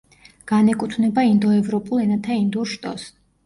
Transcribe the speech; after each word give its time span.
განეკუთვნება 0.51 1.27
ინდოევროპულ 1.33 2.05
ენათა 2.09 2.41
ინდურ 2.43 2.77
შტოს. 2.77 3.09